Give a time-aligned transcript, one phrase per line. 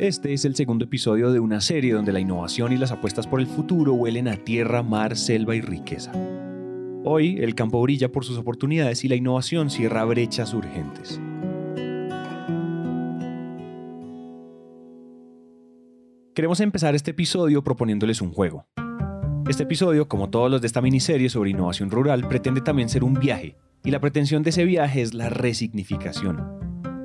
[0.00, 3.38] Este es el segundo episodio de una serie donde la innovación y las apuestas por
[3.38, 6.10] el futuro huelen a tierra, mar, selva y riqueza.
[7.04, 11.20] Hoy el campo brilla por sus oportunidades y la innovación cierra brechas urgentes.
[16.34, 18.64] Queremos empezar este episodio proponiéndoles un juego.
[19.50, 23.12] Este episodio, como todos los de esta miniserie sobre innovación rural, pretende también ser un
[23.12, 23.54] viaje,
[23.84, 26.59] y la pretensión de ese viaje es la resignificación.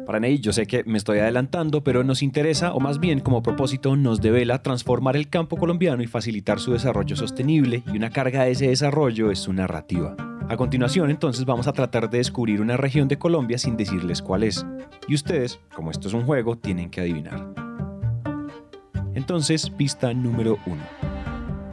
[0.05, 3.41] Para Ney, yo sé que me estoy adelantando, pero nos interesa, o más bien como
[3.41, 8.43] propósito, nos devela transformar el campo colombiano y facilitar su desarrollo sostenible, y una carga
[8.43, 10.15] de ese desarrollo es su narrativa.
[10.47, 14.43] A continuación, entonces, vamos a tratar de descubrir una región de Colombia sin decirles cuál
[14.43, 14.63] es.
[15.07, 17.43] Y ustedes, como esto es un juego, tienen que adivinar.
[19.15, 20.83] Entonces, pista número uno.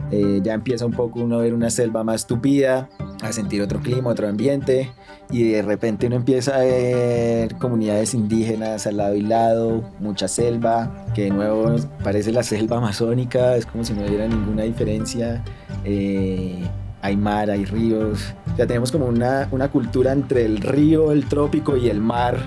[0.09, 2.89] Eh, ya empieza un poco uno a ver una selva más tupida,
[3.23, 4.91] a sentir otro clima, otro ambiente,
[5.31, 11.05] y de repente uno empieza a ver comunidades indígenas al lado y lado, mucha selva,
[11.15, 15.43] que de nuevo parece la selva amazónica, es como si no hubiera ninguna diferencia.
[15.85, 16.63] Eh,
[17.01, 21.75] hay mar, hay ríos, ya tenemos como una, una cultura entre el río, el trópico
[21.75, 22.37] y el mar,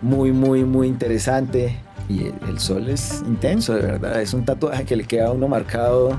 [0.00, 1.76] muy, muy, muy interesante.
[2.08, 5.48] Y el, sol es intenso, de verdad, es un tatuaje que le queda a uno
[5.48, 6.16] marcado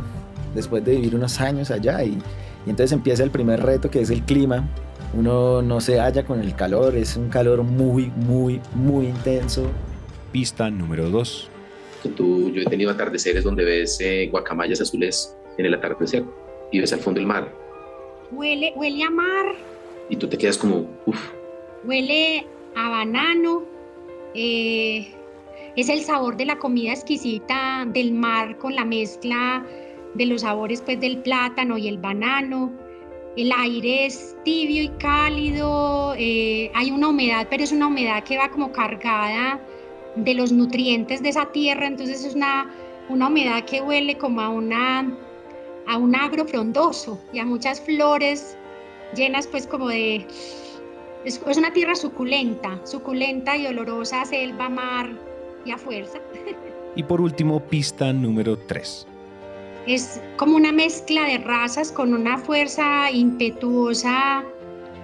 [0.53, 2.17] después de vivir unos años allá y,
[2.67, 4.67] y entonces empieza el primer reto que es el clima.
[5.13, 9.71] Uno no se halla con el calor, es un calor muy, muy, muy intenso.
[10.33, 11.49] Pista número 2.
[12.03, 16.25] yo he tenido atardeceres donde ves eh, guacamayas azules en el atardecer
[16.69, 17.49] y ves al fondo el mar.
[18.33, 19.45] Huele, huele a mar.
[20.09, 21.31] Y tú te quedas como, uff.
[21.85, 22.45] Huele
[22.75, 23.63] a banano.
[24.33, 25.07] Eh,
[25.77, 29.65] es el sabor de la comida exquisita del mar con la mezcla
[30.13, 32.71] de los sabores pues del plátano y el banano.
[33.35, 38.37] El aire es tibio y cálido, eh, hay una humedad, pero es una humedad que
[38.37, 39.61] va como cargada
[40.15, 42.73] de los nutrientes de esa tierra, entonces es una,
[43.09, 45.15] una humedad que huele como a, una,
[45.85, 48.57] a un agro frondoso y a muchas flores
[49.15, 50.25] llenas pues como de...
[51.23, 55.11] Es, es una tierra suculenta, suculenta y olorosa, selva, mar
[55.63, 56.19] y a fuerza.
[56.95, 59.07] Y por último, pista número 3
[59.87, 64.43] es como una mezcla de razas con una fuerza impetuosa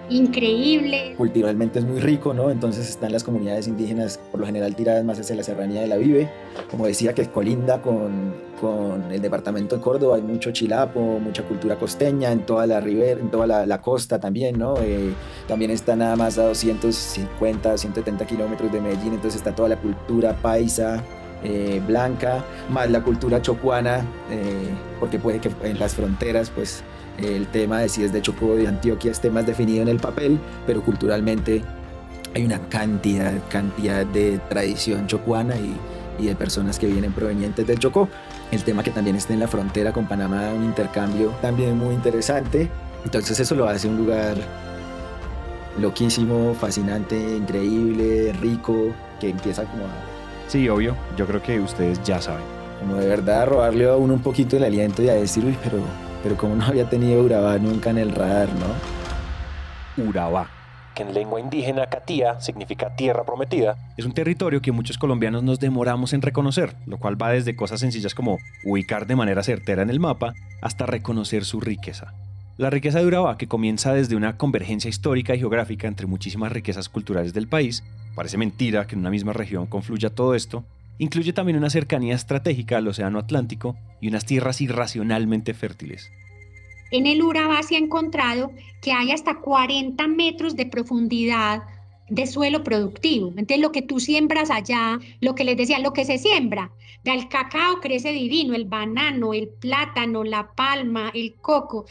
[0.09, 1.15] increíble.
[1.17, 2.51] Culturalmente es muy rico, ¿no?
[2.51, 5.97] Entonces están las comunidades indígenas, por lo general tiradas más hacia la serranía de la
[5.97, 6.29] Vive.
[6.69, 11.77] Como decía, que colinda con, con el departamento de Córdoba, hay mucho chilapo, mucha cultura
[11.77, 14.75] costeña en toda la ribera, en toda la, costa también, ¿no?
[14.81, 15.13] Eh,
[15.47, 20.33] también está nada más a 250, 170 kilómetros de Medellín, entonces está toda la cultura
[20.41, 21.03] paisa,
[21.43, 26.83] eh, blanca, más la cultura chocuana, eh, porque puede que en las fronteras, pues
[27.17, 29.97] el tema de si es de Chocó o de Antioquia esté más definido en el
[29.97, 31.63] papel, pero culturalmente
[32.33, 35.75] hay una cantidad, cantidad de tradición chocuana y,
[36.17, 38.09] y de personas que vienen provenientes del Chocó.
[38.51, 42.69] El tema que también está en la frontera con Panamá, un intercambio también muy interesante.
[43.03, 44.35] Entonces eso lo hace un lugar
[45.79, 50.12] loquísimo, fascinante, increíble, rico, que empieza como a
[50.53, 50.95] Sí, obvio.
[51.17, 52.43] Yo creo que ustedes ya saben.
[52.79, 55.79] Como de verdad robarle a uno un poquito el aliento y a decir, uy, pero,
[56.21, 60.03] pero como no había tenido Urabá nunca en el radar, ¿no?
[60.07, 60.51] Urabá,
[60.93, 65.59] que en lengua indígena catía significa tierra prometida, es un territorio que muchos colombianos nos
[65.59, 69.89] demoramos en reconocer, lo cual va desde cosas sencillas como ubicar de manera certera en
[69.89, 72.13] el mapa hasta reconocer su riqueza.
[72.57, 76.87] La riqueza de Urabá, que comienza desde una convergencia histórica y geográfica entre muchísimas riquezas
[76.87, 77.83] culturales del país,
[78.15, 80.63] Parece mentira que en una misma región confluya todo esto.
[80.99, 86.11] Incluye también una cercanía estratégica al Océano Atlántico y unas tierras irracionalmente fértiles.
[86.91, 91.63] En el Urabá se ha encontrado que hay hasta 40 metros de profundidad
[92.07, 93.29] de suelo productivo.
[93.29, 96.71] Entonces, lo que tú siembras allá, lo que les decía, lo que se siembra,
[97.03, 101.85] el cacao crece divino, el banano, el plátano, la palma, el coco.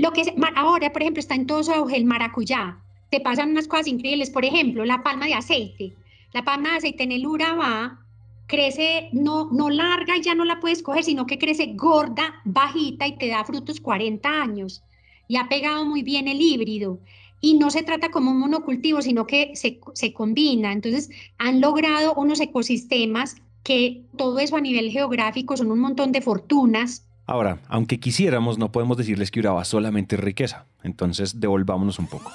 [0.00, 0.22] Lo que
[0.56, 2.78] ahora, por ejemplo, está en todo su auge el maracuyá
[3.10, 4.30] te pasan unas cosas increíbles.
[4.30, 5.92] Por ejemplo, la palma de aceite.
[6.32, 7.98] La palma de aceite en el Urabá
[8.46, 13.06] crece no, no larga y ya no la puedes coger, sino que crece gorda, bajita
[13.06, 14.82] y te da frutos 40 años.
[15.28, 17.00] Y ha pegado muy bien el híbrido.
[17.40, 20.72] Y no se trata como un monocultivo, sino que se, se combina.
[20.72, 26.20] Entonces, han logrado unos ecosistemas que todo eso a nivel geográfico son un montón de
[26.20, 27.06] fortunas.
[27.30, 30.66] Ahora, aunque quisiéramos, no podemos decirles que Urabá solamente es riqueza.
[30.82, 32.30] Entonces, devolvámonos un poco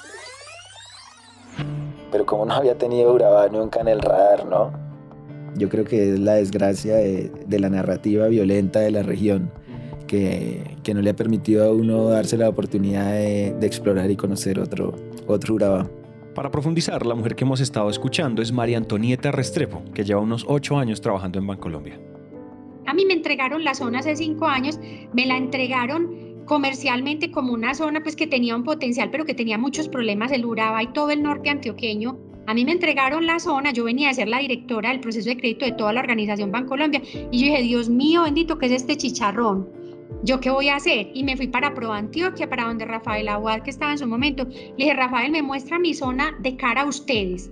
[2.16, 4.72] pero como no había tenido Urabá nunca en el radar, ¿no?
[5.54, 9.50] Yo creo que es la desgracia de, la narrativa violenta de la región,
[10.06, 14.16] que, que, no le ha permitido a uno darse la oportunidad de, de explorar y
[14.16, 14.94] conocer otro,
[15.26, 15.90] otro Urabá.
[16.34, 20.46] Para profundizar, la mujer que hemos estado escuchando es María Antonieta Restrepo, que lleva unos
[20.48, 21.98] ocho años trabajando en Bancolombia.
[22.86, 24.78] A mí me entregaron la zona hace cinco años,
[25.12, 29.58] me la entregaron comercialmente como una zona pues que tenía un potencial, pero que tenía
[29.58, 32.18] muchos problemas, el Urabá y todo el norte antioqueño.
[32.46, 35.36] A mí me entregaron la zona, yo venía a ser la directora del proceso de
[35.36, 37.02] crédito de toda la organización Bancolombia
[37.32, 39.68] y yo dije, Dios mío bendito, ¿qué es este chicharrón?
[40.22, 41.10] ¿Yo qué voy a hacer?
[41.14, 44.44] Y me fui para Pro Antioquia, para donde Rafael Aguad, que estaba en su momento.
[44.44, 47.50] Le dije, Rafael, me muestra mi zona de cara a ustedes.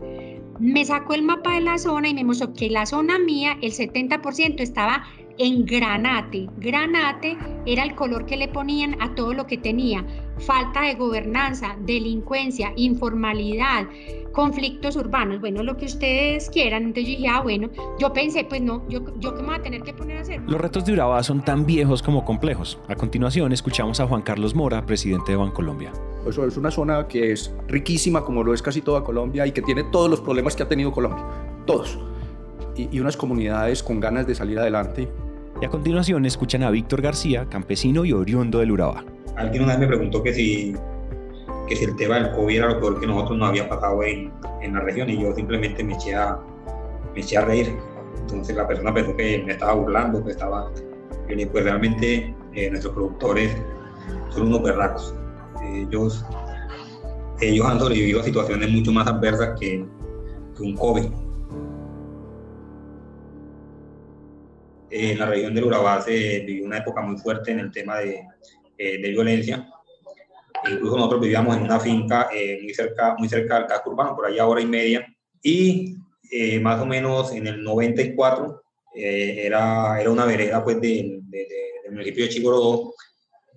[0.60, 3.72] Me sacó el mapa de la zona y me mostró que la zona mía, el
[3.72, 5.04] 70% estaba
[5.38, 6.48] en granate.
[6.58, 7.36] Granate
[7.66, 10.04] era el color que le ponían a todo lo que tenía.
[10.38, 13.86] Falta de gobernanza, delincuencia, informalidad,
[14.32, 16.84] conflictos urbanos, bueno, lo que ustedes quieran.
[16.84, 19.62] Entonces yo dije, ah, bueno, yo pensé, pues no, yo, yo qué me voy a
[19.62, 20.40] tener que poner a hacer.
[20.46, 22.78] Los retos de Urabá son tan viejos como complejos.
[22.88, 25.92] A continuación, escuchamos a Juan Carlos Mora, presidente de Bancolombia.
[26.26, 29.62] Eso es una zona que es riquísima, como lo es casi toda Colombia, y que
[29.62, 31.24] tiene todos los problemas que ha tenido Colombia.
[31.66, 31.98] Todos.
[32.76, 35.08] Y, y unas comunidades con ganas de salir adelante
[35.60, 39.04] y a continuación escuchan a Víctor García, campesino y oriundo del Urabá.
[39.36, 40.74] Alguien una vez me preguntó que si,
[41.68, 44.32] que si el tema del COVID era lo peor que nosotros nos había pasado en,
[44.62, 46.38] en la región y yo simplemente me eché a,
[47.14, 47.76] me eché a reír.
[48.20, 50.70] Entonces la persona pensó que me estaba burlando, que estaba...
[51.26, 53.56] Pues realmente eh, nuestros productores
[54.28, 55.14] son unos berracos.
[55.64, 56.24] Ellos,
[57.40, 59.86] ellos han sobrevivido a situaciones mucho más adversas que,
[60.54, 61.06] que un COVID
[64.94, 68.22] en la región del Urabá se vivió una época muy fuerte en el tema de,
[68.78, 69.68] eh, de violencia.
[70.70, 74.26] Incluso nosotros vivíamos en una finca eh, muy, cerca, muy cerca del casco urbano, por
[74.26, 75.04] allá hora y media.
[75.42, 75.96] Y
[76.30, 78.62] eh, más o menos en el 94
[78.96, 81.20] era, era una vereda pues, del
[81.90, 82.94] municipio de Chigorodó,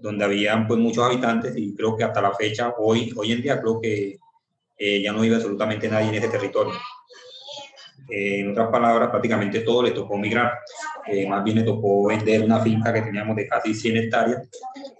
[0.02, 3.62] donde habían pues, muchos habitantes y creo que hasta la fecha, hoy, hoy en día,
[3.62, 4.18] creo que
[4.80, 6.74] ya no vive absolutamente nadie en ese territorio.
[8.10, 10.60] Eh, en otras palabras, prácticamente todo le tocó migrar.
[11.10, 14.50] Eh, más bien le tocó vender una finca que teníamos de casi 100 hectáreas.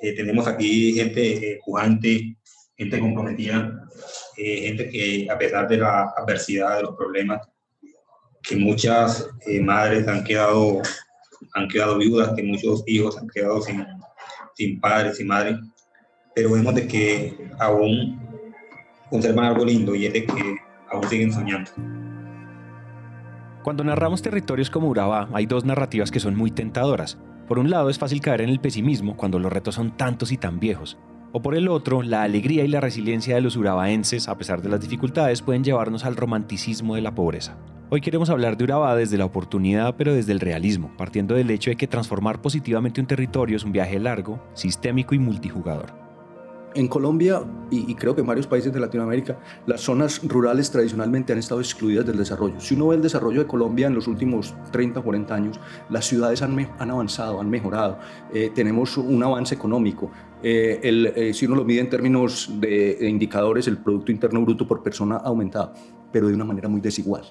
[0.02, 2.38] Eh, tenemos aquí gente pujante,
[2.78, 3.88] gente comprometida,
[4.36, 7.42] gente que a pesar de la adversidad, de los problemas,
[8.44, 9.28] que muchas
[9.62, 10.82] madres han quedado,
[11.56, 13.84] han quedado viudas, que muchos hijos han quedado sin,
[14.56, 15.58] sin padres y madres,
[16.36, 18.20] pero vemos de que aún
[19.10, 20.56] conservan algo lindo y es de que
[20.90, 21.72] aún siguen soñando.
[23.68, 27.18] Cuando narramos territorios como Urabá, hay dos narrativas que son muy tentadoras.
[27.50, 30.38] Por un lado, es fácil caer en el pesimismo cuando los retos son tantos y
[30.38, 30.98] tan viejos.
[31.34, 34.70] O por el otro, la alegría y la resiliencia de los urabaenses, a pesar de
[34.70, 37.58] las dificultades, pueden llevarnos al romanticismo de la pobreza.
[37.90, 41.70] Hoy queremos hablar de Urabá desde la oportunidad, pero desde el realismo, partiendo del hecho
[41.70, 46.07] de que transformar positivamente un territorio es un viaje largo, sistémico y multijugador.
[46.76, 47.42] En Colombia
[47.72, 52.06] y, creo que en varios países de Latinoamérica, las zonas rurales tradicionalmente han estado excluidas
[52.06, 52.60] del desarrollo.
[52.60, 55.60] Si uno ve el desarrollo de Colombia en los últimos 30 o 40 años,
[55.90, 57.98] las ciudades han, han avanzado, han mejorado.
[58.34, 60.12] Eh, tenemos un avance económico.
[60.44, 64.68] Eh, el, eh, si uno lo mide en términos de, indicadores, el Producto Interno Bruto
[64.68, 65.74] por persona ha aumentado,
[66.12, 67.24] pero de una manera muy desigual.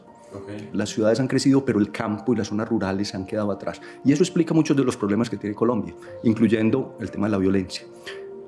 [0.72, 3.80] Las ciudades han crecido, pero el campo y las zonas rurales han quedado atrás.
[4.04, 5.94] Y eso explica muchos de los problemas que tiene Colombia,
[6.24, 7.86] incluyendo el tema de la violencia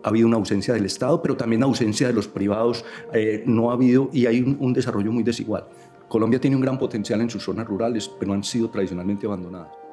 [0.02, 3.74] ha habido una ausencia del Estado, pero también ausencia de los privados, eh, no ha
[3.74, 5.64] habido y hay un, desarrollo muy desigual.
[6.08, 9.87] Colombia tiene un gran potencial en sus zonas rurales, pero han sido tradicionalmente abandonadas.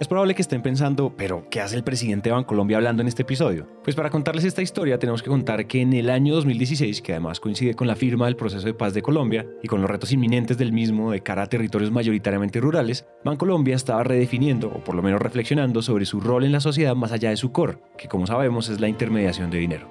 [0.00, 3.20] Es probable que estén pensando, pero ¿qué hace el presidente de Bancolombia hablando en este
[3.20, 3.66] episodio?
[3.84, 7.38] Pues para contarles esta historia tenemos que contar que en el año 2016, que además
[7.38, 10.56] coincide con la firma del proceso de paz de Colombia y con los retos inminentes
[10.56, 15.20] del mismo de cara a territorios mayoritariamente rurales, Bancolombia estaba redefiniendo, o por lo menos
[15.20, 18.70] reflexionando sobre su rol en la sociedad más allá de su core, que como sabemos
[18.70, 19.86] es la intermediación de dinero.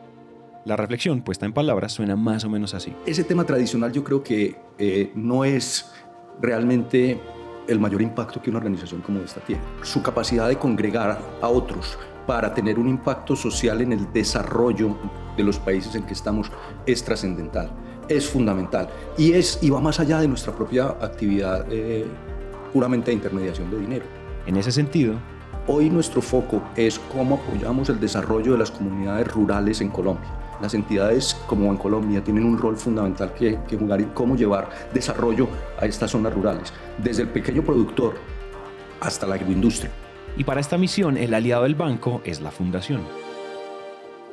[0.66, 2.96] La reflexión, puesta en palabras, suena más o menos así.
[3.06, 5.92] Ese tema tradicional yo creo que eh, no es
[6.42, 7.20] realmente
[7.70, 9.62] el mayor impacto que una organización como esta tiene.
[9.84, 14.98] Su capacidad de congregar a otros para tener un impacto social en el desarrollo
[15.38, 16.52] de los países en que estamos
[16.86, 17.72] es trascendental,
[18.08, 22.06] es fundamental y, es, y va más allá de nuestra propia actividad eh,
[22.74, 24.06] puramente de intermediación de dinero.
[24.46, 25.16] En ese sentido,
[25.68, 30.74] hoy nuestro foco es cómo apoyamos el desarrollo de las comunidades rurales en Colombia las
[30.74, 35.48] entidades como en Colombia tienen un rol fundamental que, jugar en cómo llevar desarrollo
[35.80, 38.16] a estas zonas rurales, desde el pequeño productor
[39.00, 39.92] hasta la agroindustria.
[40.38, 43.02] Y para esta misión, el aliado del banco es la fundación.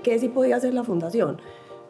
[0.03, 1.41] ¿Qué sí podía hacer la fundación?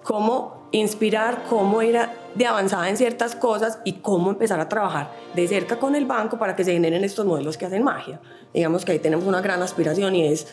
[0.03, 1.99] Cómo inspirar, cómo ir
[2.35, 6.39] de avanzada en ciertas cosas y cómo empezar a trabajar de cerca con el banco
[6.39, 8.21] para que se generen estos modelos que hacen magia.
[8.55, 10.47] Digamos que ahí tenemos una gran aspiración y es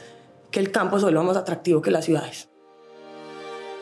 [0.49, 2.52] que el campo se vuelva más atractivo que las ciudades.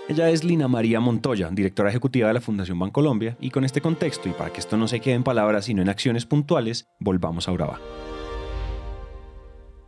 [0.09, 4.27] Ella es Lina María Montoya, directora ejecutiva de la Fundación Bancolombia, y con este contexto,
[4.27, 7.51] y para que esto no se quede en palabras sino en acciones puntuales, volvamos a
[7.51, 7.79] Urabá.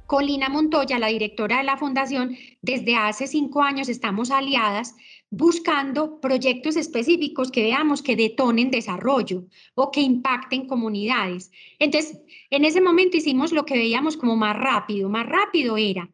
[0.06, 4.96] Colina Montoya, la directora de la fundación, desde hace cinco años estamos aliadas
[5.32, 11.52] buscando proyectos específicos que veamos que detonen desarrollo o que impacten comunidades.
[11.80, 15.10] Entonces, en ese momento hicimos lo que veíamos como más rápido.
[15.10, 16.08] Más rápido era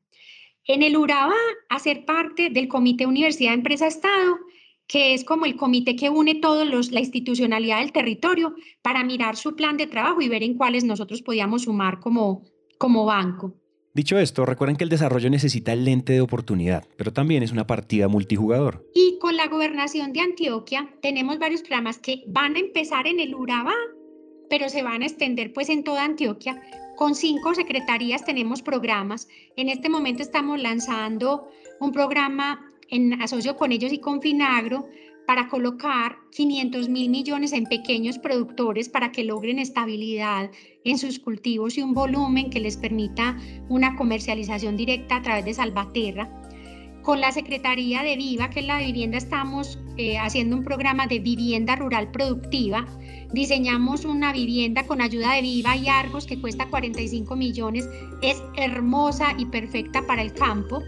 [0.70, 1.34] en el Urabá
[1.68, 4.38] hacer parte del Comité Universidad Empresa Estado,
[4.86, 9.36] que es como el comité que une todos los la institucionalidad del territorio para mirar
[9.36, 12.44] su plan de trabajo y ver en cuáles nosotros podíamos sumar como,
[12.78, 13.56] como banco.
[13.96, 17.66] Dicho esto, recuerden que el desarrollo necesita el lente de oportunidad, pero también es una
[17.66, 18.88] partida multijugador.
[18.94, 23.34] Y con la gobernación de Antioquia tenemos varios programas que van a empezar en el
[23.34, 23.74] Urabá,
[24.52, 26.62] pero se van a extender pues en toda Antioquia.
[27.00, 29.30] Con cinco secretarías tenemos programas.
[29.56, 31.48] En este momento estamos lanzando
[31.80, 34.86] un programa en asocio con ellos y con Finagro
[35.26, 40.52] para colocar 500 mil millones en pequeños productores para que logren estabilidad
[40.84, 43.38] en sus cultivos y un volumen que les permita
[43.70, 46.30] una comercialización directa a través de Salvaterra.
[47.02, 51.20] Con la Secretaría de Viva, que es la vivienda, estamos eh, haciendo un programa de
[51.20, 52.86] vivienda rural productiva.
[53.32, 57.88] Diseñamos una vivienda con ayuda de Viva y Argos que cuesta 45 millones.
[58.22, 60.82] Es hermosa y perfecta para el campo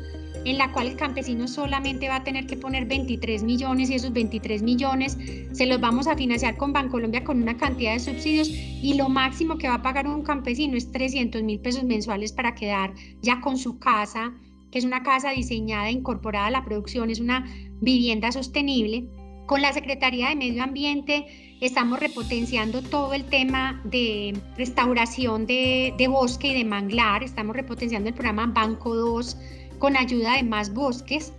[0.45, 4.11] en la cual el campesino solamente va a tener que poner 23 millones y esos
[4.11, 5.17] 23 millones
[5.51, 9.57] se los vamos a financiar con Bancolombia con una cantidad de subsidios y lo máximo
[9.57, 13.57] que va a pagar un campesino es 300 mil pesos mensuales para quedar ya con
[13.57, 14.33] su casa,
[14.71, 17.45] que es una casa diseñada e incorporada a la producción, es una
[17.81, 19.05] vivienda sostenible.
[19.45, 26.07] Con la Secretaría de Medio Ambiente estamos repotenciando todo el tema de restauración de, de
[26.07, 29.37] bosque y de manglar, estamos repotenciando el programa Banco 2
[29.77, 31.33] con ayuda de más bosques.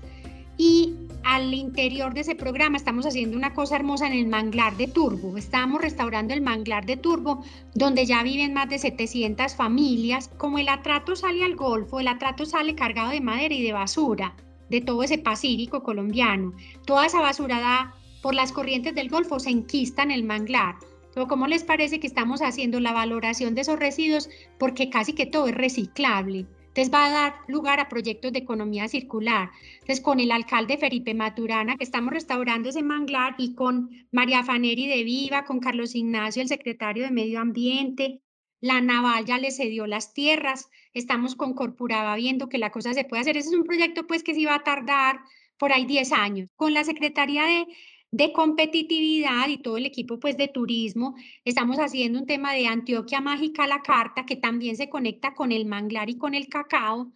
[0.56, 4.86] Y al interior de ese programa estamos haciendo una cosa hermosa en el manglar de
[4.86, 5.36] Turbo.
[5.36, 7.42] Estamos restaurando el manglar de Turbo,
[7.74, 10.28] donde ya viven más de 700 familias.
[10.36, 14.34] Como el atrato sale al Golfo, el atrato sale cargado de madera y de basura,
[14.68, 16.52] de todo ese pacífico colombiano.
[16.86, 20.76] Toda esa basura da por las corrientes del Golfo se enquista en el manglar.
[21.12, 24.30] Pero ¿cómo les parece que estamos haciendo la valoración de esos residuos?
[24.58, 26.46] Porque casi que todo es reciclable.
[26.68, 29.50] Entonces va a dar lugar a proyectos de economía circular.
[29.74, 34.86] Entonces con el alcalde Felipe Maturana, que estamos restaurando ese manglar, y con María Faneri
[34.86, 38.22] de Viva, con Carlos Ignacio, el secretario de Medio Ambiente,
[38.62, 43.04] la Naval ya le cedió las tierras, estamos con Corpuraba viendo que la cosa se
[43.04, 43.36] puede hacer.
[43.36, 45.20] Ese es un proyecto pues que sí va a tardar
[45.58, 46.48] por ahí 10 años.
[46.56, 47.66] Con la Secretaría de
[48.12, 51.14] de competitividad y todo el equipo pues de turismo,
[51.47, 55.50] estamos haciendo un tema de Antioquia Mágica a la carta que también se conecta con
[55.50, 57.11] el manglar y con el cacao,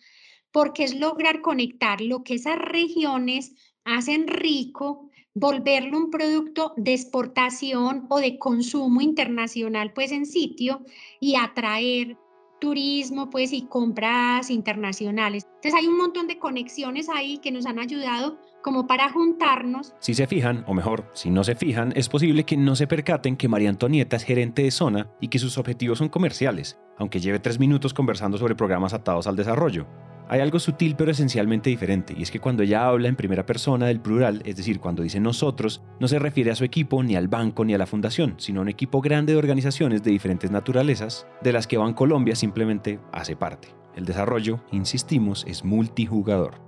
[0.50, 8.06] porque es lograr conectar lo que esas regiones hacen rico, volverlo un producto de exportación
[8.08, 10.80] o de consumo internacional pues en sitio
[11.20, 12.16] y atraer
[12.58, 15.44] turismo pues y compras internacionales.
[15.56, 19.94] Entonces hay un montón de conexiones ahí que nos han ayudado como para juntarnos.
[20.00, 23.36] Si se fijan, o mejor, si no se fijan, es posible que no se percaten
[23.36, 27.38] que María Antonieta es gerente de zona y que sus objetivos son comerciales, aunque lleve
[27.38, 29.86] tres minutos conversando sobre programas atados al desarrollo.
[30.28, 33.86] Hay algo sutil pero esencialmente diferente, y es que cuando ella habla en primera persona
[33.86, 37.28] del plural, es decir, cuando dice nosotros, no se refiere a su equipo, ni al
[37.28, 41.28] banco, ni a la fundación, sino a un equipo grande de organizaciones de diferentes naturalezas,
[41.40, 43.68] de las que Bancolombia simplemente hace parte.
[43.94, 46.66] El desarrollo, insistimos, es multijugador.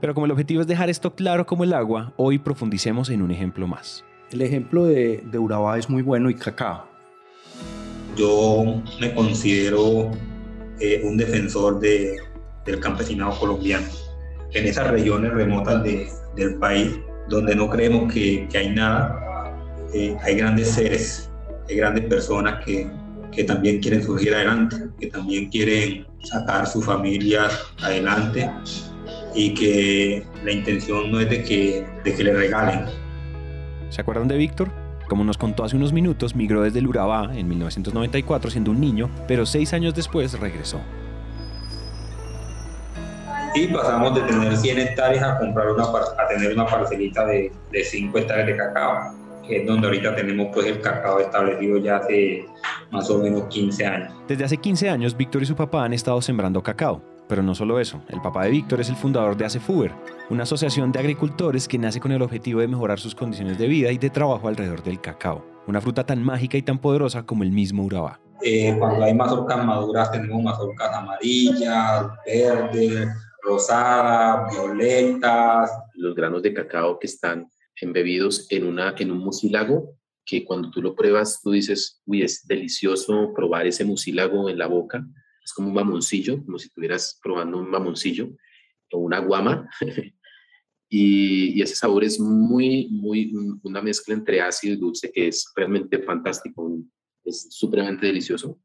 [0.00, 3.30] Pero como el objetivo es dejar esto claro como el agua, hoy profundicemos en un
[3.30, 4.04] ejemplo más.
[4.30, 6.86] El ejemplo de, de Urabá es muy bueno y Cacao.
[8.16, 10.10] Yo me considero
[10.80, 12.16] eh, un defensor de,
[12.64, 13.86] del campesinado colombiano.
[14.52, 16.98] En esas regiones remotas de, del país,
[17.28, 19.54] donde no creemos que, que hay nada,
[19.94, 21.30] eh, hay grandes seres,
[21.68, 22.90] hay grandes personas que,
[23.32, 28.50] que también quieren surgir adelante, que también quieren sacar sus familias adelante
[29.36, 32.86] y que la intención no es de que, de que le regalen.
[33.90, 34.70] ¿Se acuerdan de Víctor?
[35.08, 39.10] Como nos contó hace unos minutos, migró desde el Urabá en 1994 siendo un niño,
[39.28, 40.80] pero seis años después regresó.
[43.54, 47.84] Y pasamos de tener 100 hectáreas a, comprar una, a tener una parcelita de, de
[47.84, 49.14] 5 hectáreas de cacao,
[49.46, 52.44] que es donde ahorita tenemos pues el cacao establecido ya hace
[52.90, 54.12] más o menos 15 años.
[54.26, 57.15] Desde hace 15 años, Víctor y su papá han estado sembrando cacao.
[57.28, 59.92] Pero no solo eso, el papá de Víctor es el fundador de ACEFUBER,
[60.30, 63.90] una asociación de agricultores que nace con el objetivo de mejorar sus condiciones de vida
[63.90, 67.50] y de trabajo alrededor del cacao, una fruta tan mágica y tan poderosa como el
[67.50, 68.20] mismo Urabá.
[68.42, 73.08] Eh, cuando hay mazorcas maduras tenemos mazorcas amarillas, verdes,
[73.42, 75.70] rosadas, violetas.
[75.94, 80.82] Los granos de cacao que están embebidos en, una, en un mucílago que cuando tú
[80.82, 85.06] lo pruebas tú dices, uy, es delicioso probar ese mucílago en la boca
[85.46, 88.36] es como un mamoncillo, como si estuvieras probando un mamoncillo
[88.90, 89.70] o una guama.
[90.90, 96.00] y, ese sabor es muy, muy, una mezcla entre ácido y dulce que es realmente
[96.00, 96.76] fantástico,
[97.24, 98.60] es supremamente delicioso.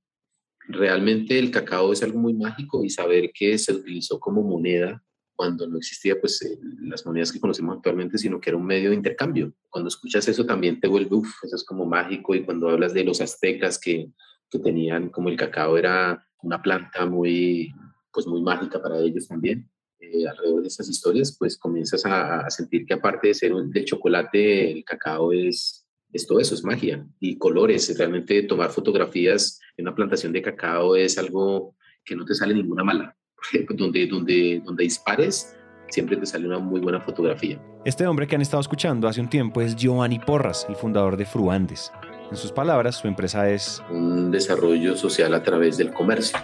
[0.68, 5.04] Realmente el cacao es algo muy mágico y saber que se utilizó como moneda
[5.36, 8.90] cuando no existía pues eh, las monedas que conocemos actualmente, sino que era un medio
[8.90, 9.54] de intercambio.
[9.70, 13.04] Cuando escuchas eso también te vuelve, uff, eso es como mágico y cuando hablas de
[13.04, 14.12] los aztecas que,
[14.50, 17.74] que tenían como el cacao era una planta muy,
[18.12, 19.70] pues muy mágica para ellos también.
[20.00, 24.72] Eh, alrededor de estas historias, pues comienzas a, sentir que aparte de ser de chocolate,
[24.72, 27.96] el cacao es, es todo eso, es magia y colores.
[27.98, 32.84] Realmente tomar fotografías en una plantación de cacao es algo que no te sale ninguna
[32.84, 33.16] mala
[33.70, 35.56] donde, donde, donde dispares,
[35.90, 37.62] siempre te sale una muy buena fotografía.
[37.86, 41.26] Este hombre que han estado escuchando hace un tiempo es Giovanni Porras, el fundador de
[41.26, 41.92] Fruandes.
[42.32, 46.40] En sus palabras, su empresa es un desarrollo social a través del comercio.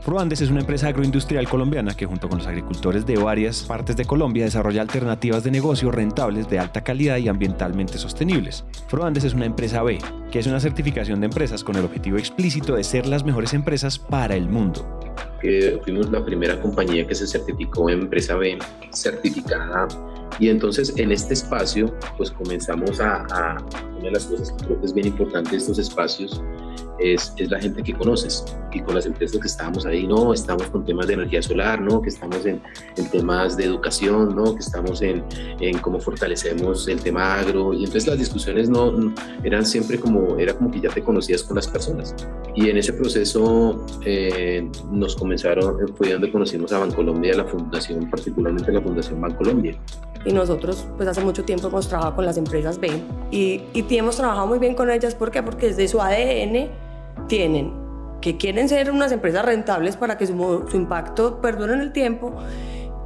[0.00, 4.06] Fruandes es una empresa agroindustrial colombiana que junto con los agricultores de varias partes de
[4.06, 8.64] Colombia desarrolla alternativas de negocio rentables de alta calidad y ambientalmente sostenibles.
[8.88, 9.98] Fruandes es una empresa B,
[10.32, 13.98] que es una certificación de empresas con el objetivo explícito de ser las mejores empresas
[13.98, 14.98] para el mundo.
[15.84, 18.58] fuimos la primera compañía que se certificó en empresa B,
[18.92, 19.86] certificada
[20.40, 23.58] y entonces en este espacio, pues comenzamos a,
[23.98, 26.42] una de las cosas que creo que es bien importante de estos espacios
[27.00, 28.44] es, es, la gente que conoces.
[28.72, 32.00] Y con las empresas que estábamos ahí, no, estamos con temas de energía solar, no,
[32.00, 32.60] que estamos en,
[33.10, 35.24] temas de educación, no, que estamos en,
[35.60, 37.72] en, cómo fortalecemos el tema agro.
[37.72, 41.56] Y entonces las discusiones no, eran siempre como, era como que ya te conocías con
[41.56, 42.14] las personas.
[42.54, 48.72] Y en ese proceso eh, nos comenzaron, fue donde conocimos a Bancolombia, la fundación, particularmente
[48.72, 49.76] la Fundación Bancolombia
[50.24, 52.90] y nosotros pues hace mucho tiempo hemos trabajado con las empresas B
[53.30, 55.14] y, y hemos trabajado muy bien con ellas.
[55.14, 55.42] ¿Por qué?
[55.42, 56.68] Porque desde su ADN
[57.30, 57.72] tienen
[58.20, 62.34] que quieren ser unas empresas rentables para que su, su impacto perdure en el tiempo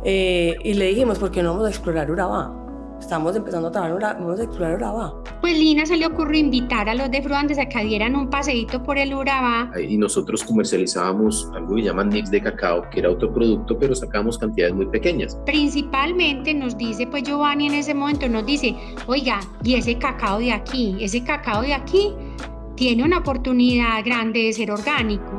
[0.02, 2.60] eh, y le dijimos, ¿por qué no vamos a explorar Urabá?
[2.98, 5.14] Estamos empezando a trabajar, vamos a explorar Urabá.
[5.42, 8.82] Pues Lina se le ocurrió invitar a los de Fruandes a que dieran un paseíto
[8.82, 9.70] por el Urabá.
[9.78, 14.38] Y nosotros comercializábamos algo que llaman mix de cacao, que era otro producto, pero sacábamos
[14.38, 15.38] cantidades muy pequeñas.
[15.44, 18.74] Principalmente nos dice, pues Giovanni en ese momento nos dice,
[19.06, 22.14] oiga, y ese cacao de aquí, ese cacao de aquí
[22.76, 25.38] tiene una oportunidad grande de ser orgánico.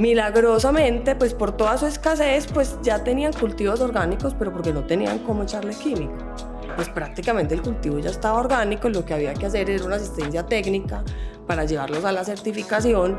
[0.00, 5.20] Milagrosamente, pues por toda su escasez, pues ya tenían cultivos orgánicos, pero porque no tenían
[5.20, 6.14] cómo echarle químico.
[6.74, 10.44] Pues prácticamente el cultivo ya estaba orgánico, lo que había que hacer era una asistencia
[10.44, 11.04] técnica
[11.46, 13.18] para llevarlos a la certificación,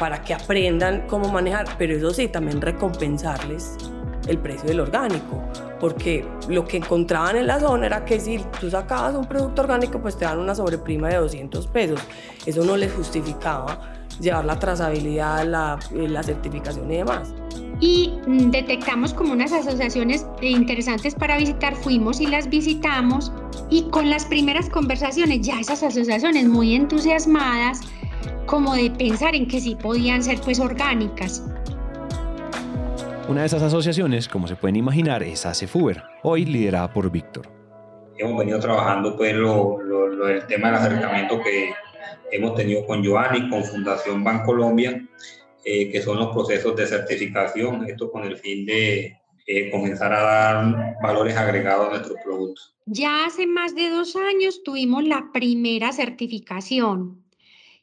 [0.00, 3.76] para que aprendan cómo manejar, pero eso sí, también recompensarles
[4.26, 5.42] el precio del orgánico,
[5.80, 10.00] porque lo que encontraban en la zona era que si tú sacabas un producto orgánico,
[10.00, 12.00] pues te dan una sobreprima de 200 pesos.
[12.44, 13.80] Eso no les justificaba
[14.20, 17.32] llevar la trazabilidad, la, la certificación y demás
[17.80, 23.32] y mm, detectamos como unas asociaciones interesantes para visitar, fuimos y las visitamos
[23.70, 27.80] y con las primeras conversaciones ya esas asociaciones muy entusiasmadas
[28.46, 31.42] como de pensar en que sí podían ser pues orgánicas.
[33.28, 37.48] Una de esas asociaciones, como se pueden imaginar, es ACEFUBER, hoy liderada por Víctor.
[38.16, 41.72] Hemos venido trabajando pues lo, lo, el tema del acercamiento que
[42.30, 45.04] hemos tenido con Giovanni, con Fundación Bancolombia,
[45.64, 50.22] eh, que son los procesos de certificación, esto con el fin de eh, comenzar a
[50.22, 52.76] dar valores agregados a nuestros productos.
[52.86, 57.25] Ya hace más de dos años tuvimos la primera certificación.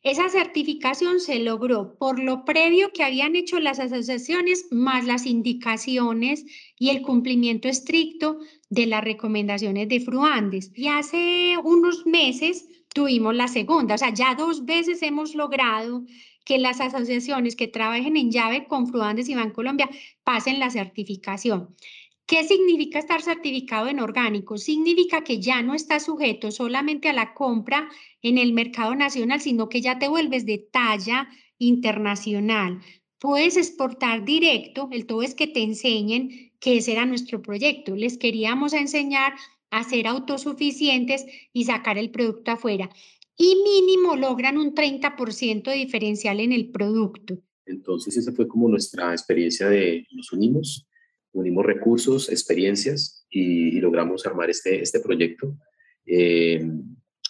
[0.04, 6.46] Esa certificación se logró por lo previo que habían hecho las asociaciones, más las indicaciones
[6.78, 8.38] y el cumplimiento estricto
[8.70, 10.74] de las recomendaciones de Fruandes.
[10.76, 16.04] Y hace unos meses tuvimos la segunda, o sea, ya dos veces hemos logrado
[16.44, 19.90] que las asociaciones que trabajen en llave con Fruandes y Colombia
[20.26, 21.76] pasen la certificación.
[22.26, 24.58] ¿Qué significa estar certificado en orgánico?
[24.58, 27.90] Significa que ya no estás sujeto solamente a la compra
[28.22, 32.80] en el mercado nacional, sino que ya te vuelves de talla internacional.
[33.20, 37.96] Puedes exportar directo, el todo es que te enseñen que ese era nuestro proyecto.
[37.96, 39.34] Les queríamos enseñar
[39.70, 42.90] a ser autosuficientes y sacar el producto afuera
[43.38, 47.40] y mínimo logran un 30% diferencial en el producto.
[47.66, 50.86] Entonces esa fue como nuestra experiencia de nos unimos,
[51.34, 55.58] unimos recursos, experiencias y, logramos armar este, este proyecto.
[56.06, 56.66] Eh,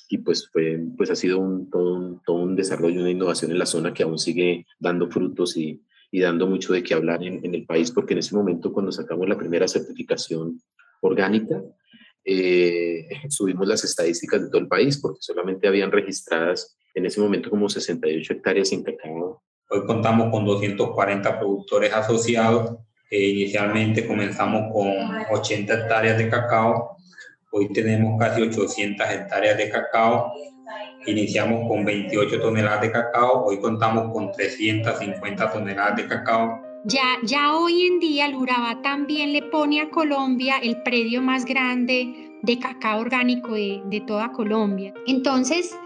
[0.09, 0.49] y pues,
[0.97, 4.03] pues ha sido un, todo, un, todo, un, desarrollo, una innovación en la zona que
[4.03, 7.91] aún sigue dando frutos y, y dando mucho de qué hablar en, en, el país,
[7.91, 10.61] porque en ese momento cuando sacamos la primera certificación
[11.01, 11.63] orgánica,
[12.25, 17.49] eh, subimos las estadísticas de todo el país porque solamente habían registradas en ese momento
[17.49, 22.77] como 68 hectáreas sin cacao Hoy contamos con 240 productores asociados.
[23.13, 24.91] Eh, inicialmente comenzamos con
[25.29, 26.97] 80 hectáreas de cacao.
[27.51, 30.33] Hoy tenemos casi 800 hectáreas de cacao.
[31.05, 33.45] Iniciamos con 28 toneladas de cacao.
[33.45, 36.59] Hoy contamos con 350 toneladas de cacao.
[36.85, 41.45] Ya, ya hoy en día el Urabá también le pone a Colombia el predio más
[41.45, 44.91] grande de cacao orgánico de, de toda Colombia.
[45.05, 45.77] Entonces,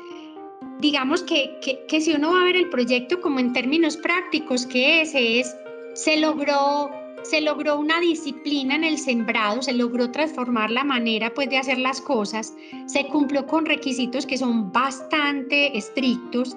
[0.79, 4.65] digamos que, que, que, si uno va a ver el proyecto como en términos prácticos,
[4.65, 5.53] que ese es,
[5.93, 6.89] se logró,
[7.29, 11.77] se logró una disciplina en el sembrado, se logró transformar la manera pues, de hacer
[11.77, 12.53] las cosas,
[12.85, 16.55] se cumplió con requisitos que son bastante estrictos,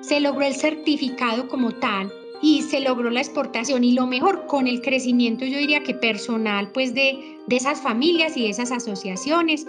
[0.00, 4.66] se logró el certificado como tal y se logró la exportación y lo mejor con
[4.66, 9.66] el crecimiento yo diría que personal pues de, de esas familias y de esas asociaciones.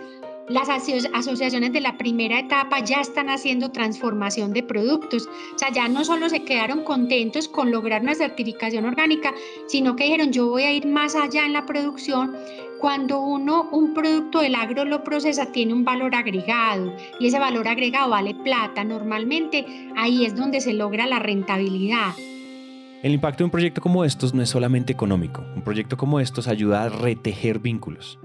[0.49, 5.27] Las asociaciones de la primera etapa ya están haciendo transformación de productos.
[5.27, 9.31] O sea, ya no solo se quedaron contentos con lograr una certificación orgánica,
[9.67, 12.35] sino que dijeron, yo voy a ir más allá en la producción.
[12.79, 17.67] Cuando uno un producto del agro lo procesa, tiene un valor agregado y ese valor
[17.67, 18.83] agregado vale plata.
[18.83, 22.13] Normalmente ahí es donde se logra la rentabilidad.
[23.03, 25.45] El impacto de un proyecto como estos no es solamente económico.
[25.55, 28.17] Un proyecto como estos ayuda a retejer vínculos.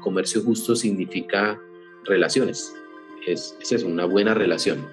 [0.00, 1.58] Comercio justo significa
[2.04, 2.74] relaciones.
[3.26, 4.86] Es, es una buena relación, en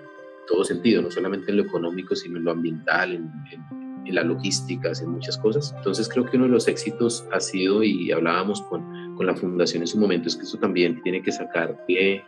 [0.47, 4.23] todo sentido, no solamente en lo económico, sino en lo ambiental, en, en, en, la
[4.23, 5.73] logística, en muchas cosas.
[5.77, 9.83] Entonces creo que uno de los éxitos ha sido, y hablábamos con, con la fundación
[9.83, 12.23] en su momento, es que eso también tiene que sacar pie,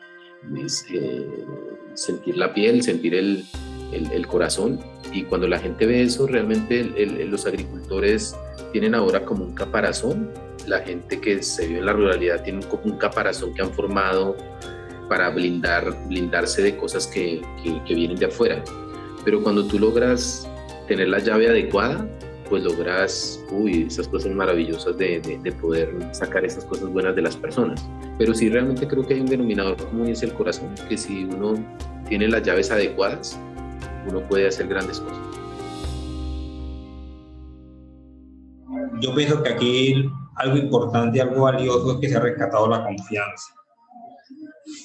[0.63, 1.45] es, eh,
[1.93, 3.45] sentir la piel, sentir el,
[3.91, 4.79] el, corazón.
[5.11, 6.83] Y cuando la gente ve eso, realmente
[7.27, 8.35] los agricultores
[8.71, 10.29] tienen ahora como un caparazón.
[10.67, 14.35] La gente que se vive en la ruralidad tiene un, un caparazón que han formado
[15.09, 17.41] para blindar, blindarse de cosas que,
[17.85, 18.63] que, vienen de afuera.
[19.25, 20.47] Pero cuando tú logras
[20.87, 22.07] tener la llave adecuada,
[22.49, 27.23] pues logras, uy, esas cosas maravillosas de, de, de, poder sacar esas cosas buenas de
[27.23, 27.85] las personas.
[28.17, 31.55] Pero sí realmente creo que hay un denominador común es el corazón, que si uno
[32.07, 33.37] tiene las llaves adecuadas,
[34.07, 35.19] uno puede hacer grandes cosas.
[39.01, 43.53] Yo pienso que aquí algo importante, algo valioso es que se ha rescatado la confianza.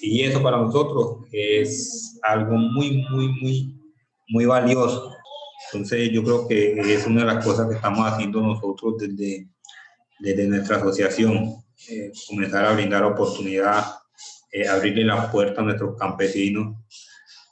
[0.03, 3.81] Y eso para nosotros es algo muy, muy, muy,
[4.29, 5.13] muy valioso.
[5.73, 9.49] Entonces yo creo que es una de las cosas que estamos haciendo nosotros desde,
[10.19, 11.57] desde nuestra asociación,
[11.91, 13.85] eh, comenzar a brindar oportunidad,
[14.51, 16.77] eh, abrirle la puerta a nuestros campesinos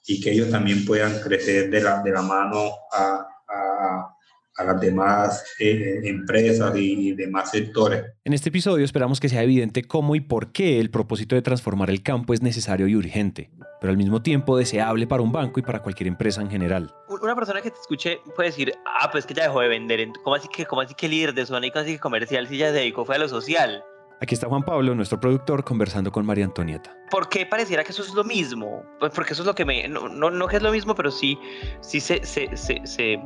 [0.07, 2.63] y que ellos también puedan crecer de la, de la mano
[2.93, 4.17] a, a,
[4.57, 8.05] a las demás eh, empresas y, y demás sectores.
[8.25, 11.91] En este episodio esperamos que sea evidente cómo y por qué el propósito de transformar
[11.91, 15.63] el campo es necesario y urgente, pero al mismo tiempo deseable para un banco y
[15.63, 16.95] para cualquier empresa en general.
[17.09, 20.37] Una persona que te escuche puede decir, ah, pues que ya dejó de vender, ¿cómo
[20.37, 22.69] así que, cómo así que líder de zona y cómo así que comercial si ya
[22.69, 23.83] se dedicó fue a lo social?
[24.25, 26.97] Aquí está Juan Pablo, nuestro productor, conversando con María Antonieta.
[27.11, 28.83] ¿Por qué pareciera que eso es lo mismo?
[28.99, 29.87] Pues porque eso es lo que me...
[29.87, 31.39] No, no, no que es lo mismo, pero sí,
[31.83, 33.21] sí se, se, se, se,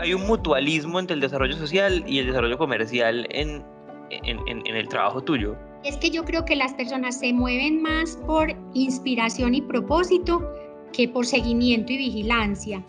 [0.00, 3.62] hay un mutualismo entre el desarrollo social y el desarrollo comercial en,
[4.08, 5.54] en, en, en el trabajo tuyo.
[5.84, 10.50] Es que yo creo que las personas se mueven más por inspiración y propósito
[10.94, 12.82] que por seguimiento y vigilancia.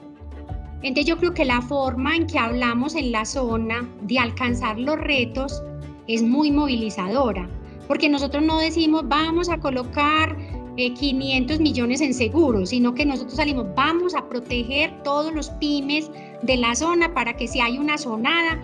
[0.81, 4.97] Entonces yo creo que la forma en que hablamos en la zona de alcanzar los
[4.97, 5.61] retos
[6.07, 7.47] es muy movilizadora,
[7.87, 10.37] porque nosotros no decimos vamos a colocar
[10.77, 16.09] eh, 500 millones en seguros, sino que nosotros salimos, vamos a proteger todos los pymes
[16.43, 18.57] de la zona para que si hay una zonada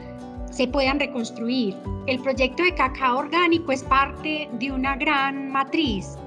[0.50, 1.76] se puedan reconstruir.
[2.08, 6.18] El proyecto de cacao orgánico es parte de una gran matriz.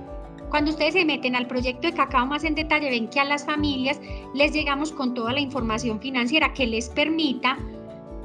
[0.50, 3.46] Cuando ustedes se meten al proyecto de cacao más en detalle, ven que a las
[3.46, 4.00] familias
[4.34, 7.56] les llegamos con toda la información financiera que les permita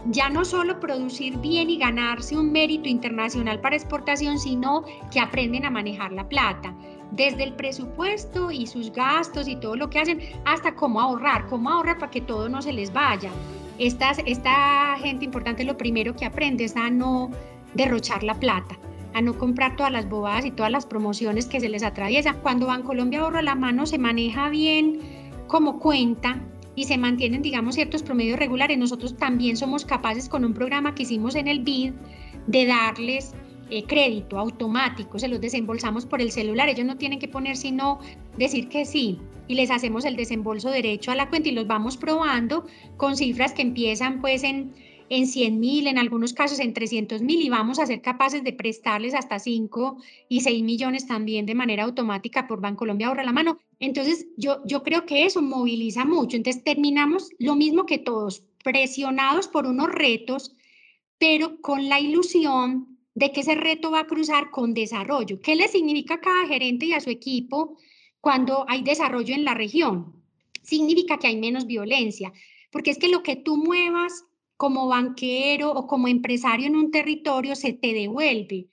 [0.06, 5.66] ya no solo producir bien y ganarse un mérito internacional para exportación, sino que aprenden
[5.66, 6.74] a manejar la plata,
[7.12, 11.70] desde el presupuesto y sus gastos y todo lo que hacen, hasta cómo ahorrar, cómo
[11.70, 13.32] ahorrar para que todo no se les vaya.
[13.78, 17.30] Estas, esta gente importante lo primero que aprende es a no
[17.74, 18.78] derrochar la plata
[19.16, 22.36] a no comprar todas las bobadas y todas las promociones que se les atraviesan.
[22.42, 25.00] Cuando Bancolombia ahorra la mano se maneja bien
[25.48, 26.42] como cuenta,
[26.76, 31.04] y se mantienen, digamos, ciertos promedios regulares, nosotros también somos capaces con un programa que
[31.04, 31.94] hicimos en el BID
[32.48, 33.34] de darles
[33.70, 38.00] eh, crédito automático, se los desembolsamos por el celular, ellos no tienen que poner sino
[38.38, 41.98] decir que sí y les hacemos el desembolso derecho a la cuenta y los vamos
[41.98, 42.66] probando
[42.98, 44.74] con cifras que empiezan pues en,
[45.10, 48.54] en 100 mil, en algunos casos en 300 mil y vamos a ser capaces de
[48.54, 49.98] prestarles hasta 5
[50.30, 53.60] y 6 millones también de manera automática por Bancolombia Ahorra la Mano.
[53.80, 56.38] Entonces, yo, yo creo que eso moviliza mucho.
[56.38, 60.56] Entonces, terminamos lo mismo que todos, presionados por unos retos,
[61.18, 65.40] pero con la ilusión de que ese reto va a cruzar con desarrollo.
[65.42, 67.78] ¿Qué le significa a cada gerente y a su equipo
[68.20, 70.22] cuando hay desarrollo en la región?
[70.64, 72.34] Significa que hay menos violencia,
[72.72, 74.26] porque es que lo que tú muevas
[74.58, 78.70] como banquero o como empresario en un territorio se te devuelve.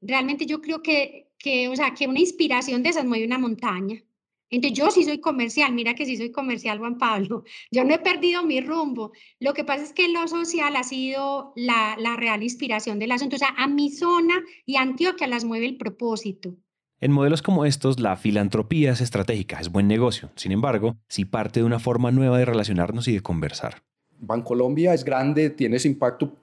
[0.00, 4.02] Realmente yo creo que, que, o sea, que una inspiración de esas mueve una montaña.
[4.50, 7.44] Entonces yo sí soy comercial, mira que sí soy comercial, Juan Pablo.
[7.70, 9.12] Yo no he perdido mi rumbo.
[9.40, 13.36] Lo que pasa es que lo social ha sido la, la real inspiración del asunto.
[13.36, 16.56] O sea, a mi zona y Antioquia las mueve el propósito.
[16.98, 20.30] En modelos como estos, la filantropía es estratégica, es buen negocio.
[20.34, 23.82] Sin embargo, si parte de una forma nueva de relacionarnos y de conversar.
[24.18, 26.34] Bancolombia es grande, tiene ese impacto,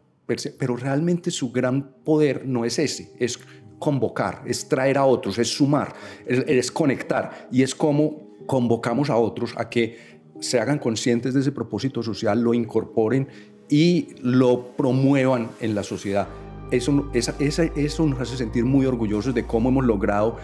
[0.59, 3.39] pero realmente su gran poder no es ese, es
[3.83, 5.93] convocar, es traer a otros, es sumar,
[6.25, 11.51] es, conectar y es como convocamos a otros a que se hagan conscientes de ese
[11.51, 13.27] propósito social, lo incorporen
[13.67, 16.29] y lo promuevan en la sociedad.
[16.71, 20.37] Eso, eso nos hace sentir muy orgullosos de cómo hemos logrado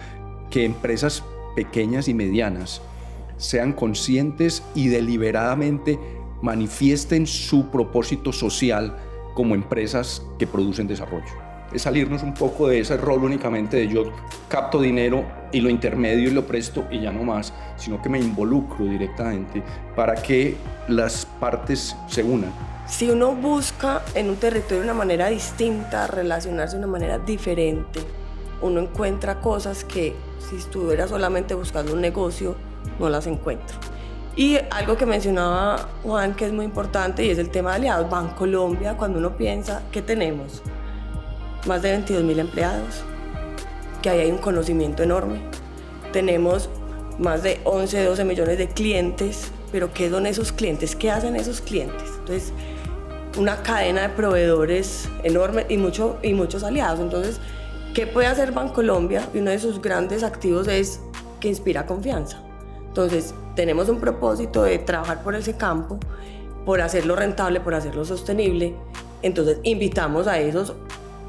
[0.50, 1.24] que empresas
[1.56, 2.82] pequeñas y medianas
[3.38, 5.98] sean conscientes y deliberadamente
[6.42, 8.98] manifiesten su propósito social
[9.34, 11.49] como empresas que producen desarrollo.
[11.72, 14.12] Es salirnos un poco de ese rol únicamente de yo
[14.48, 18.18] capto dinero y lo intermedio y lo presto y ya no más, sino que me
[18.18, 19.62] involucro directamente
[19.94, 20.56] para que
[20.88, 22.52] las partes se unan.
[22.86, 28.00] Si uno busca en un territorio una manera distinta, relacionarse de una manera diferente,
[28.62, 32.56] uno encuentra cosas que si estuviera solamente buscando un negocio,
[32.98, 33.78] no las encuentro.
[34.36, 38.32] Y algo que mencionaba Juan que es muy importante y es el tema de aliados.
[38.34, 40.62] Colombia cuando uno piensa que tenemos
[41.66, 43.02] más de 22 mil empleados,
[44.02, 45.40] que ahí hay un conocimiento enorme.
[46.12, 46.68] Tenemos
[47.18, 50.96] más de 11, 12 millones de clientes, pero ¿qué son esos clientes?
[50.96, 52.08] ¿Qué hacen esos clientes?
[52.18, 52.52] Entonces,
[53.38, 57.00] una cadena de proveedores enorme y, mucho, y muchos aliados.
[57.00, 57.40] Entonces,
[57.94, 59.28] ¿qué puede hacer Bancolombia?
[59.34, 61.00] Y uno de sus grandes activos es
[61.38, 62.42] que inspira confianza.
[62.88, 65.98] Entonces, tenemos un propósito de trabajar por ese campo,
[66.64, 68.74] por hacerlo rentable, por hacerlo sostenible.
[69.22, 70.74] Entonces, invitamos a esos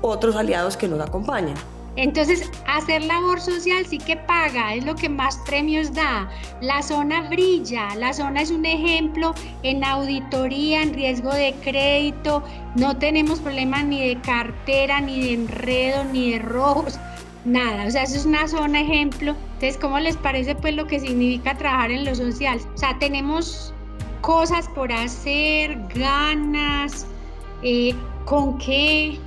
[0.02, 1.56] otros aliados que nos acompañan.
[1.98, 6.30] Entonces, hacer labor social sí que paga, es lo que más premios da.
[6.62, 9.34] La zona brilla, la zona es un ejemplo
[9.64, 12.44] en auditoría, en riesgo de crédito,
[12.76, 16.98] no tenemos problemas ni de cartera, ni de enredo, ni de rojos
[17.46, 19.36] nada, o sea, eso es una zona ejemplo.
[19.54, 22.60] Entonces, ¿cómo les parece pues lo que significa trabajar en lo social?
[22.74, 23.74] O sea, tenemos
[24.22, 27.06] cosas por hacer, ganas,
[27.64, 29.20] eh, con qué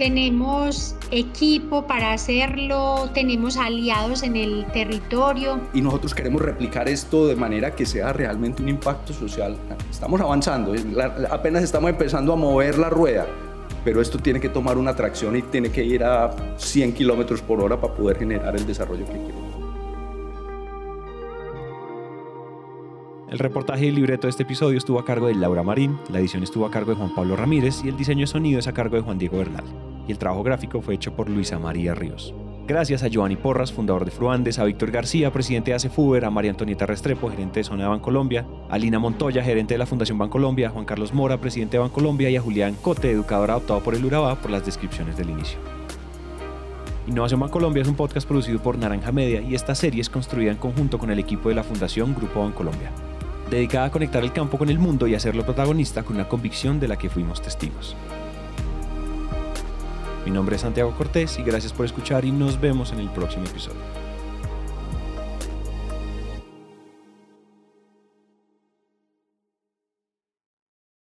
[0.00, 5.60] tenemos equipo para hacerlo, tenemos aliados en el territorio.
[5.74, 9.58] Y nosotros queremos replicar esto de manera que sea realmente un impacto social.
[9.90, 10.72] Estamos avanzando,
[11.30, 13.26] apenas estamos empezando a mover la rueda,
[13.84, 17.60] pero esto tiene que tomar una tracción y tiene que ir a 100 kilómetros por
[17.60, 19.50] hora para poder generar el desarrollo que queremos.
[23.28, 26.42] El reportaje y libreto de este episodio estuvo a cargo de Laura Marín, la edición
[26.42, 28.96] estuvo a cargo de Juan Pablo Ramírez y el diseño de sonido es a cargo
[28.96, 29.89] de Juan Diego Bernal.
[30.10, 32.34] El trabajo gráfico fue hecho por Luisa María Ríos.
[32.66, 36.52] Gracias a Giovanni Porras, fundador de Fruandes, a Víctor García, presidente de ACFUBER, a María
[36.52, 40.68] Antonieta Restrepo, gerente de Zona de Bancolombia, a Lina Montoya, gerente de la Fundación Bancolombia,
[40.68, 44.04] a Juan Carlos Mora, presidente de Bancolombia y a Julián Cote, educador adoptado por el
[44.04, 45.58] Urabá, por las descripciones del inicio.
[47.08, 50.58] Innovación Bancolombia es un podcast producido por Naranja Media y esta serie es construida en
[50.58, 52.92] conjunto con el equipo de la Fundación Grupo Bancolombia,
[53.50, 56.86] dedicada a conectar el campo con el mundo y hacerlo protagonista con una convicción de
[56.86, 57.96] la que fuimos testigos.
[60.24, 63.46] Mi nombre es Santiago Cortés y gracias por escuchar y nos vemos en el próximo
[63.46, 63.80] episodio.